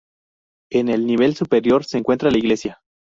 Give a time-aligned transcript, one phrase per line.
[0.71, 2.79] En el nivel superior se encuentra la iglesia.